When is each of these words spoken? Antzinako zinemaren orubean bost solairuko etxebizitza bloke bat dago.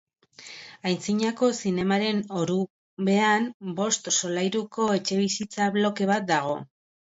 Antzinako 0.91 1.49
zinemaren 1.63 2.23
orubean 2.41 3.47
bost 3.83 4.11
solairuko 4.19 4.91
etxebizitza 4.99 5.73
bloke 5.81 6.13
bat 6.15 6.31
dago. 6.37 6.61